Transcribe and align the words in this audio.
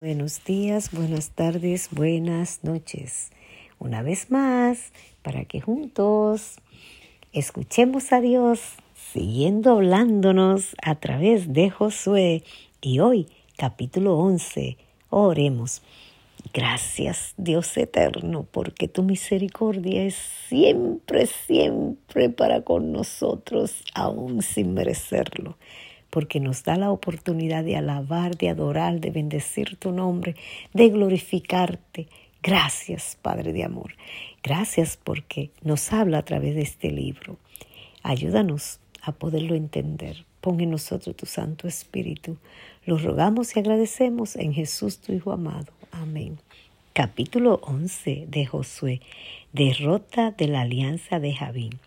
Buenos 0.00 0.44
días, 0.44 0.92
buenas 0.92 1.30
tardes, 1.30 1.88
buenas 1.90 2.62
noches. 2.62 3.32
Una 3.80 4.00
vez 4.00 4.30
más, 4.30 4.92
para 5.22 5.44
que 5.44 5.60
juntos 5.60 6.58
escuchemos 7.32 8.12
a 8.12 8.20
Dios 8.20 8.60
siguiendo 8.94 9.72
hablándonos 9.72 10.76
a 10.84 10.94
través 10.94 11.52
de 11.52 11.70
Josué. 11.70 12.44
Y 12.80 13.00
hoy, 13.00 13.26
capítulo 13.56 14.16
11, 14.18 14.76
oremos. 15.10 15.82
Gracias, 16.54 17.34
Dios 17.36 17.76
eterno, 17.76 18.46
porque 18.52 18.86
tu 18.86 19.02
misericordia 19.02 20.04
es 20.04 20.14
siempre, 20.48 21.26
siempre 21.26 22.30
para 22.30 22.62
con 22.62 22.92
nosotros, 22.92 23.82
aún 23.94 24.42
sin 24.42 24.74
merecerlo 24.74 25.56
porque 26.10 26.40
nos 26.40 26.64
da 26.64 26.76
la 26.76 26.90
oportunidad 26.90 27.64
de 27.64 27.76
alabar, 27.76 28.36
de 28.36 28.48
adorar, 28.48 29.00
de 29.00 29.10
bendecir 29.10 29.76
tu 29.76 29.92
nombre, 29.92 30.36
de 30.72 30.88
glorificarte. 30.88 32.08
Gracias, 32.42 33.18
Padre 33.20 33.52
de 33.52 33.64
Amor. 33.64 33.94
Gracias 34.42 34.98
porque 35.02 35.50
nos 35.62 35.92
habla 35.92 36.18
a 36.18 36.24
través 36.24 36.54
de 36.54 36.62
este 36.62 36.90
libro. 36.90 37.36
Ayúdanos 38.02 38.80
a 39.02 39.12
poderlo 39.12 39.54
entender. 39.54 40.24
Pon 40.40 40.60
en 40.60 40.70
nosotros 40.70 41.16
tu 41.16 41.26
Santo 41.26 41.66
Espíritu. 41.66 42.36
Lo 42.86 42.96
rogamos 42.96 43.54
y 43.54 43.58
agradecemos 43.58 44.36
en 44.36 44.54
Jesús, 44.54 44.98
tu 44.98 45.12
Hijo 45.12 45.32
amado. 45.32 45.72
Amén. 45.90 46.38
Capítulo 46.92 47.60
11 47.64 48.26
de 48.28 48.46
Josué. 48.46 49.00
Derrota 49.52 50.30
de 50.30 50.48
la 50.48 50.62
alianza 50.62 51.20
de 51.20 51.34
Javín. 51.34 51.78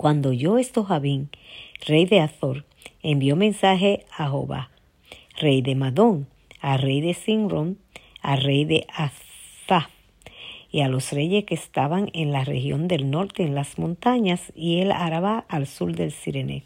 Cuando 0.00 0.32
yo 0.32 0.56
esto 0.56 0.86
rey 1.86 2.06
de 2.06 2.20
Azor, 2.20 2.64
envió 3.02 3.36
mensaje 3.36 4.06
a 4.16 4.30
Jehová, 4.30 4.70
rey 5.38 5.60
de 5.60 5.74
Madón, 5.74 6.26
a 6.62 6.78
rey 6.78 7.02
de 7.02 7.12
Sinron, 7.12 7.76
a 8.22 8.36
rey 8.36 8.64
de 8.64 8.86
Azaf, 8.94 9.90
y 10.72 10.80
a 10.80 10.88
los 10.88 11.12
reyes 11.12 11.44
que 11.44 11.54
estaban 11.54 12.08
en 12.14 12.32
la 12.32 12.44
región 12.44 12.88
del 12.88 13.10
norte 13.10 13.42
en 13.42 13.54
las 13.54 13.78
montañas 13.78 14.54
y 14.56 14.78
el 14.80 14.90
Araba 14.90 15.44
al 15.48 15.66
sur 15.66 15.94
del 15.94 16.12
Sirene, 16.12 16.62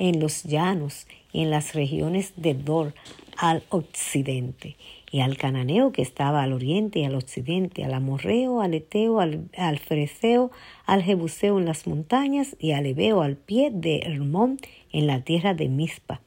en 0.00 0.18
los 0.18 0.42
llanos 0.42 1.06
y 1.32 1.42
en 1.42 1.50
las 1.50 1.72
regiones 1.72 2.32
de 2.34 2.54
Dor 2.54 2.94
al 3.36 3.62
occidente, 3.70 4.76
y 5.10 5.20
al 5.20 5.36
cananeo 5.36 5.92
que 5.92 6.02
estaba 6.02 6.42
al 6.42 6.52
oriente 6.52 6.98
y 6.98 7.04
al 7.04 7.14
occidente, 7.14 7.84
al 7.84 7.94
amorreo, 7.94 8.60
al 8.60 8.74
eteo, 8.74 9.20
al, 9.20 9.48
al 9.56 9.78
freseo, 9.78 10.50
al 10.84 11.02
jebuseo 11.02 11.58
en 11.58 11.64
las 11.64 11.86
montañas 11.86 12.56
y 12.58 12.72
al 12.72 12.86
ebeo 12.86 13.22
al 13.22 13.36
pie 13.36 13.70
de 13.72 14.00
Hermón 14.00 14.58
en 14.92 15.06
la 15.06 15.22
tierra 15.22 15.54
de 15.54 15.68
Mizpa. 15.68 16.20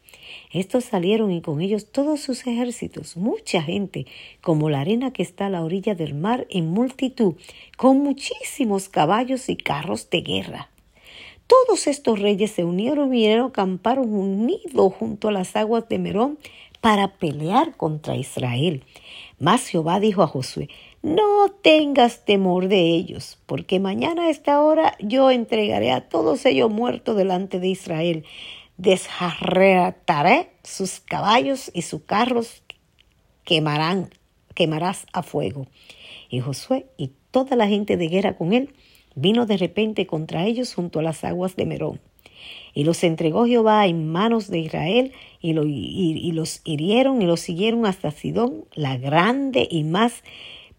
Estos 0.51 0.85
salieron 0.85 1.31
y 1.31 1.41
con 1.41 1.61
ellos 1.61 1.91
todos 1.91 2.19
sus 2.19 2.45
ejércitos, 2.47 3.17
mucha 3.17 3.61
gente, 3.61 4.05
como 4.41 4.69
la 4.69 4.81
arena 4.81 5.11
que 5.11 5.23
está 5.23 5.47
a 5.47 5.49
la 5.49 5.63
orilla 5.63 5.95
del 5.95 6.13
mar 6.13 6.47
en 6.49 6.69
multitud, 6.69 7.35
con 7.77 7.99
muchísimos 7.99 8.89
caballos 8.89 9.49
y 9.49 9.55
carros 9.55 10.09
de 10.09 10.21
guerra. 10.21 10.69
Todos 11.47 11.87
estos 11.87 12.19
reyes 12.19 12.51
se 12.51 12.63
unieron 12.63 13.13
y 13.13 13.31
acamparon 13.31 14.13
unidos 14.13 14.93
junto 14.93 15.29
a 15.29 15.31
las 15.31 15.55
aguas 15.55 15.89
de 15.89 15.97
Merón 15.97 16.37
para 16.81 17.17
pelear 17.17 17.75
contra 17.75 18.15
Israel. 18.15 18.83
Mas 19.39 19.67
Jehová 19.67 19.99
dijo 19.99 20.21
a 20.21 20.27
Josué, 20.27 20.69
no 21.01 21.49
tengas 21.61 22.25
temor 22.25 22.67
de 22.67 22.81
ellos, 22.89 23.39
porque 23.45 23.79
mañana 23.79 24.23
a 24.23 24.29
esta 24.29 24.61
hora 24.61 24.95
yo 24.99 25.31
entregaré 25.31 25.91
a 25.91 26.09
todos 26.09 26.45
ellos 26.45 26.69
muertos 26.69 27.15
delante 27.15 27.59
de 27.59 27.67
Israel. 27.67 28.25
Desjarretaré 28.77 30.51
sus 30.63 30.99
caballos 30.99 31.71
y 31.73 31.83
sus 31.83 32.01
carros 32.01 32.63
quemarán, 33.45 34.09
quemarás 34.55 35.05
a 35.13 35.23
fuego. 35.23 35.67
Y 36.29 36.41
Josué 36.41 36.85
y 36.97 37.11
toda 37.31 37.55
la 37.55 37.67
gente 37.67 37.97
de 37.97 38.07
guerra 38.07 38.35
con 38.35 38.53
él 38.53 38.73
vino 39.15 39.45
de 39.45 39.57
repente 39.57 40.05
contra 40.05 40.45
ellos 40.45 40.73
junto 40.73 40.99
a 40.99 41.03
las 41.03 41.23
aguas 41.23 41.55
de 41.55 41.65
Merón. 41.65 42.01
Y 42.73 42.83
los 42.83 43.03
entregó 43.03 43.45
Jehová 43.45 43.87
en 43.87 44.11
manos 44.11 44.49
de 44.49 44.59
Israel 44.59 45.13
y, 45.41 45.53
los 45.53 46.61
hirieron 46.63 47.21
y 47.21 47.25
los 47.25 47.39
siguieron 47.39 47.85
hasta 47.85 48.11
Sidón, 48.11 48.65
la 48.73 48.97
grande 48.97 49.67
y 49.69 49.83
más 49.83 50.23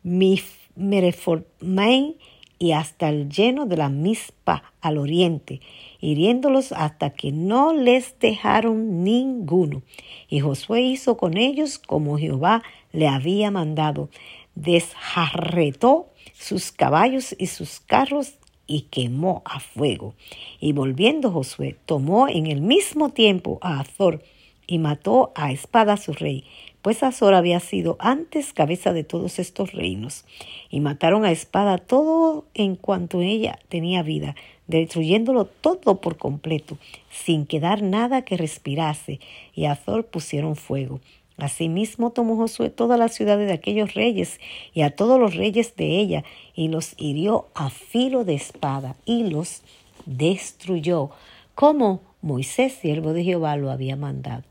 Mereformain 0.03 2.16
y 2.59 2.72
hasta 2.72 3.09
el 3.09 3.31
lleno 3.31 3.65
de 3.65 3.78
la 3.78 3.88
Mispa 3.88 4.75
al 4.82 4.99
oriente, 4.99 5.60
hiriéndolos 5.99 6.72
hasta 6.72 7.10
que 7.10 7.32
no 7.32 7.72
les 7.72 8.19
dejaron 8.19 9.03
ninguno. 9.03 9.82
Y 10.28 10.41
Josué 10.41 10.82
hizo 10.82 11.16
con 11.16 11.38
ellos 11.38 11.78
como 11.78 12.19
Jehová 12.19 12.62
le 12.93 13.09
había 13.09 13.50
mandado. 13.50 14.10
Desjarretó 14.54 16.10
sus 16.34 16.70
caballos 16.70 17.34
y 17.38 17.47
sus 17.47 17.81
carros 17.81 18.34
y 18.70 18.82
quemó 18.82 19.42
a 19.44 19.58
fuego. 19.58 20.14
Y 20.60 20.72
volviendo 20.72 21.32
Josué, 21.32 21.76
tomó 21.86 22.28
en 22.28 22.47
el 22.47 22.60
mismo 22.60 23.10
tiempo 23.10 23.58
a 23.62 23.81
Azor 23.81 24.22
y 24.69 24.78
mató 24.78 25.32
a 25.34 25.50
espada 25.50 25.97
su 25.97 26.12
rey, 26.12 26.44
pues 26.81 27.03
Azor 27.03 27.34
había 27.34 27.58
sido 27.58 27.97
antes 27.98 28.53
cabeza 28.53 28.92
de 28.92 29.03
todos 29.03 29.41
estos 29.41 29.72
reinos. 29.72 30.25
Y 30.70 30.78
mataron 30.78 31.25
a 31.25 31.32
espada 31.32 31.78
todo 31.78 32.47
en 32.54 32.76
cuanto 32.76 33.20
ella 33.20 33.58
tenía 33.69 34.04
vida, 34.04 34.36
destruyéndolo 34.69 35.47
todo 35.47 36.00
por 36.00 36.16
completo, 36.16 36.78
sin 37.10 37.47
quedar 37.47 37.82
nada 37.82 38.22
que 38.22 38.37
respirase, 38.37 39.19
y 39.52 39.64
a 39.64 39.72
Azor 39.72 40.06
pusieron 40.06 40.54
fuego. 40.54 41.00
Asimismo 41.42 42.10
tomó 42.10 42.36
Josué 42.36 42.70
todas 42.70 42.98
las 42.98 43.14
ciudades 43.14 43.46
de 43.46 43.54
aquellos 43.54 43.94
reyes 43.94 44.40
y 44.72 44.82
a 44.82 44.94
todos 44.94 45.18
los 45.18 45.34
reyes 45.34 45.74
de 45.76 45.98
ella, 45.98 46.24
y 46.54 46.68
los 46.68 46.94
hirió 46.96 47.48
a 47.54 47.70
filo 47.70 48.24
de 48.24 48.34
espada, 48.34 48.96
y 49.04 49.24
los 49.24 49.62
destruyó, 50.06 51.10
como 51.54 52.00
Moisés, 52.22 52.74
siervo 52.74 53.12
de 53.12 53.24
Jehová, 53.24 53.56
lo 53.56 53.70
había 53.70 53.96
mandado. 53.96 54.44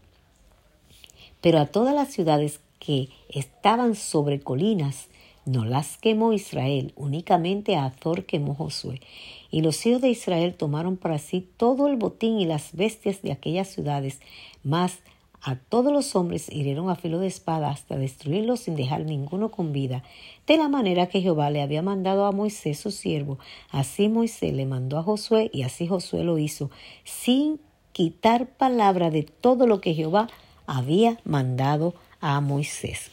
Pero 1.42 1.60
a 1.60 1.68
todas 1.68 1.94
las 1.94 2.10
ciudades 2.10 2.60
que 2.80 3.10
estaban 3.30 3.96
sobre 3.96 4.40
colinas, 4.40 5.08
no 5.46 5.66
las 5.66 5.98
quemó 5.98 6.34
Israel, 6.34 6.94
únicamente 6.96 7.76
a 7.76 7.86
Azor 7.86 8.26
quemó 8.26 8.54
Josué. 8.54 9.02
Y 9.50 9.62
los 9.62 9.84
hijos 9.86 10.02
de 10.02 10.10
Israel 10.10 10.54
tomaron 10.54 10.98
para 10.98 11.18
sí 11.18 11.48
todo 11.58 11.88
el 11.88 11.96
botín 11.96 12.40
y 12.40 12.46
las 12.46 12.74
bestias 12.74 13.22
de 13.22 13.32
aquellas 13.32 13.68
ciudades, 13.70 14.20
mas 14.64 15.00
a 15.42 15.56
todos 15.56 15.94
los 15.94 16.16
hombres 16.16 16.50
hirieron 16.52 16.90
a 16.90 16.96
filo 16.96 17.20
de 17.20 17.28
espada 17.28 17.70
hasta 17.70 17.98
destruirlos 17.98 18.62
sin 18.62 18.76
dejar 18.76 19.06
ninguno 19.06 19.52
con 19.52 19.72
vida, 19.72 20.04
de 20.48 20.58
la 20.58 20.68
manera 20.68 21.08
que 21.08 21.22
Jehová 21.22 21.50
le 21.50 21.62
había 21.62 21.82
mandado 21.82 22.26
a 22.26 22.32
Moisés 22.32 22.80
su 22.80 22.92
siervo. 22.92 23.40
Así 23.72 24.10
Moisés 24.10 24.54
le 24.54 24.66
mandó 24.66 24.98
a 24.98 25.04
Josué 25.04 25.50
y 25.54 25.64
así 25.64 25.88
Josué 25.88 26.24
lo 26.24 26.38
hizo, 26.38 26.70
sin 27.04 27.60
quitar 27.94 28.48
palabra 28.48 29.10
de 29.12 29.24
todo 29.24 29.66
lo 29.66 29.82
que 29.82 29.94
Jehová 29.94 30.28
había 30.68 31.20
mandado 31.24 31.96
a 32.20 32.40
Moisés. 32.42 33.12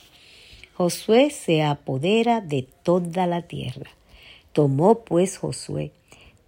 Josué 0.74 1.30
se 1.30 1.62
apodera 1.62 2.40
de 2.40 2.68
toda 2.82 3.26
la 3.26 3.42
tierra. 3.42 3.90
Tomó 4.52 5.04
pues 5.04 5.38
Josué 5.38 5.92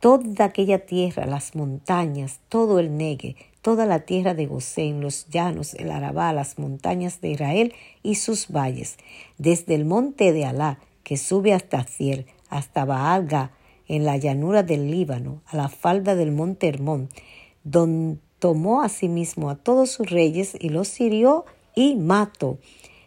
toda 0.00 0.44
aquella 0.44 0.86
tierra, 0.86 1.26
las 1.26 1.54
montañas, 1.54 2.40
todo 2.48 2.78
el 2.78 2.96
Negue, 2.96 3.36
toda 3.62 3.86
la 3.86 4.00
tierra 4.00 4.34
de 4.34 4.46
Gosén, 4.46 5.00
los 5.00 5.28
llanos, 5.28 5.74
el 5.74 5.90
Arabá, 5.90 6.32
las 6.32 6.58
montañas 6.58 7.20
de 7.20 7.30
Israel 7.30 7.74
y 8.02 8.14
sus 8.14 8.48
valles, 8.48 8.96
desde 9.38 9.74
el 9.74 9.84
monte 9.84 10.32
de 10.32 10.44
Alá, 10.44 10.78
que 11.02 11.16
sube 11.16 11.52
hasta 11.52 11.84
Cier, 11.84 12.26
hasta 12.48 12.84
Baalga, 12.84 13.52
en 13.88 14.04
la 14.04 14.18
llanura 14.18 14.62
del 14.62 14.90
Líbano, 14.90 15.40
a 15.46 15.56
la 15.56 15.68
falda 15.68 16.14
del 16.14 16.30
monte 16.30 16.68
Hermón, 16.68 17.08
donde 17.64 18.18
tomó 18.38 18.82
asimismo 18.82 19.50
a 19.50 19.56
todos 19.56 19.90
sus 19.90 20.10
reyes 20.10 20.56
y 20.60 20.68
los 20.68 21.00
hirió 21.00 21.44
y 21.74 21.96
mató. 21.96 22.58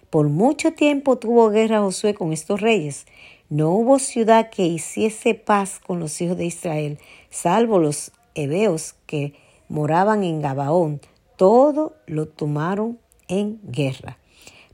Por 0.10 0.30
mucho 0.30 0.74
tiempo 0.74 1.18
tuvo 1.18 1.50
guerra 1.50 1.80
Josué 1.80 2.14
con 2.14 2.34
estos 2.34 2.60
reyes. 2.60 3.06
No 3.52 3.72
hubo 3.72 4.00
ciudad 4.00 4.50
que 4.50 4.66
hiciese 4.66 5.34
paz 5.36 5.82
con 5.86 6.00
los 6.00 6.22
hijos 6.22 6.38
de 6.38 6.46
Israel, 6.46 7.00
salvo 7.30 7.80
los 7.80 8.14
hebeos 8.34 8.96
que 9.06 9.34
moraban 9.68 10.24
en 10.24 10.42
Gabaón, 10.42 11.02
todo 11.36 11.98
lo 12.08 12.30
tomaron 12.30 12.98
en 13.28 13.60
guerra. 13.62 14.18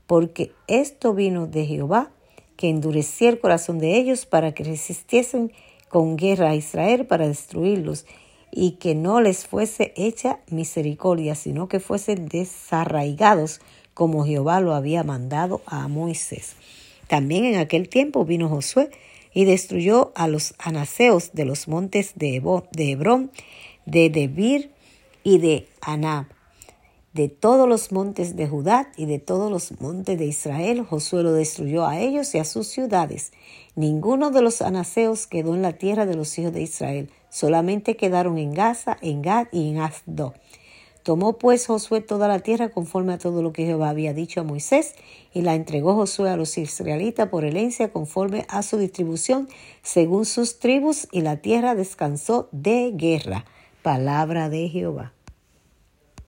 Porque 0.06 0.52
esto 0.68 1.12
vino 1.12 1.48
de 1.48 1.66
Jehová, 1.66 2.12
que 2.56 2.68
endurecía 2.68 3.30
el 3.30 3.40
corazón 3.40 3.80
de 3.80 3.96
ellos 3.96 4.26
para 4.26 4.52
que 4.54 4.62
resistiesen 4.62 5.50
con 5.88 6.16
guerra 6.16 6.50
a 6.50 6.54
Israel 6.54 7.04
para 7.04 7.26
destruirlos, 7.26 8.06
y 8.52 8.76
que 8.76 8.94
no 8.94 9.20
les 9.20 9.44
fuese 9.44 9.92
hecha 9.96 10.38
misericordia, 10.52 11.34
sino 11.34 11.66
que 11.66 11.80
fuesen 11.80 12.28
desarraigados 12.28 13.60
como 13.92 14.24
Jehová 14.24 14.60
lo 14.60 14.72
había 14.72 15.02
mandado 15.02 15.62
a 15.66 15.88
Moisés. 15.88 16.54
También 17.08 17.44
en 17.44 17.56
aquel 17.56 17.88
tiempo 17.88 18.24
vino 18.24 18.48
Josué 18.48 18.90
y 19.34 19.44
destruyó 19.44 20.12
a 20.14 20.28
los 20.28 20.54
anaseos 20.58 21.32
de 21.32 21.44
los 21.44 21.68
montes 21.68 22.12
de, 22.14 22.36
Hebrón, 22.36 23.30
de 23.86 24.10
Debir 24.10 24.70
y 25.24 25.38
de 25.38 25.66
Anab, 25.80 26.26
de 27.12 27.28
todos 27.28 27.68
los 27.68 27.90
montes 27.90 28.36
de 28.36 28.46
Judá 28.46 28.92
y 28.96 29.06
de 29.06 29.18
todos 29.18 29.50
los 29.50 29.80
montes 29.80 30.18
de 30.18 30.26
Israel, 30.26 30.82
Josué 30.82 31.22
lo 31.22 31.32
destruyó 31.32 31.86
a 31.86 31.98
ellos 31.98 32.34
y 32.34 32.38
a 32.38 32.44
sus 32.44 32.68
ciudades. 32.68 33.32
Ninguno 33.74 34.30
de 34.30 34.42
los 34.42 34.62
anaseos 34.62 35.26
quedó 35.26 35.54
en 35.54 35.62
la 35.62 35.72
tierra 35.72 36.06
de 36.06 36.14
los 36.14 36.38
hijos 36.38 36.52
de 36.52 36.62
Israel, 36.62 37.10
solamente 37.30 37.96
quedaron 37.96 38.38
en 38.38 38.52
Gaza, 38.52 38.98
en 39.00 39.22
Gad 39.22 39.48
y 39.50 39.70
en 39.70 39.80
Asdod. 39.80 40.34
Tomó 41.08 41.38
pues 41.38 41.66
Josué 41.66 42.02
toda 42.02 42.28
la 42.28 42.40
tierra 42.40 42.68
conforme 42.68 43.14
a 43.14 43.18
todo 43.18 43.40
lo 43.40 43.54
que 43.54 43.64
Jehová 43.64 43.88
había 43.88 44.12
dicho 44.12 44.42
a 44.42 44.44
Moisés, 44.44 44.94
y 45.32 45.40
la 45.40 45.54
entregó 45.54 45.94
Josué 45.94 46.28
a 46.28 46.36
los 46.36 46.58
israelitas 46.58 47.30
por 47.30 47.46
herencia 47.46 47.90
conforme 47.90 48.44
a 48.50 48.62
su 48.62 48.76
distribución, 48.76 49.48
según 49.80 50.26
sus 50.26 50.58
tribus, 50.58 51.08
y 51.10 51.22
la 51.22 51.38
tierra 51.38 51.74
descansó 51.74 52.50
de 52.52 52.92
guerra. 52.94 53.46
Palabra 53.80 54.50
de 54.50 54.68
Jehová. 54.68 55.14